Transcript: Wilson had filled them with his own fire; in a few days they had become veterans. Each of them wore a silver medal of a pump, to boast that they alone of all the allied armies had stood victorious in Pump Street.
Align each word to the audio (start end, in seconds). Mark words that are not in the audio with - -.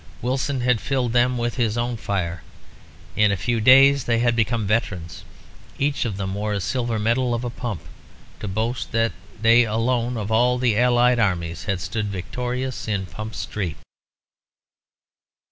Wilson 0.23 0.61
had 0.61 0.81
filled 0.81 1.13
them 1.13 1.37
with 1.37 1.57
his 1.57 1.77
own 1.77 1.95
fire; 1.95 2.41
in 3.15 3.31
a 3.31 3.37
few 3.37 3.61
days 3.61 4.05
they 4.05 4.17
had 4.17 4.35
become 4.35 4.65
veterans. 4.65 5.23
Each 5.77 6.05
of 6.05 6.17
them 6.17 6.33
wore 6.33 6.53
a 6.53 6.59
silver 6.59 6.97
medal 6.97 7.35
of 7.35 7.43
a 7.43 7.51
pump, 7.51 7.81
to 8.39 8.47
boast 8.47 8.93
that 8.93 9.11
they 9.39 9.63
alone 9.63 10.17
of 10.17 10.31
all 10.31 10.57
the 10.57 10.75
allied 10.75 11.19
armies 11.19 11.65
had 11.65 11.79
stood 11.79 12.07
victorious 12.07 12.87
in 12.87 13.05
Pump 13.05 13.35
Street. 13.35 13.77